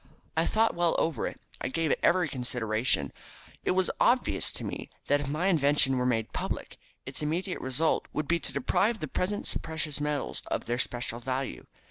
[0.35, 1.39] "I thought well over it.
[1.61, 3.13] I gave it every consideration.
[3.63, 8.07] It was obvious to me that if my invention were made public, its immediate result
[8.11, 11.67] would be to deprive the present precious metals of all their special value.